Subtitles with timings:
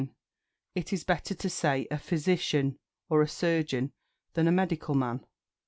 [0.73, 3.93] It is better to say "A physician," or "A surgeon,"
[4.33, 5.23] than "A medical man."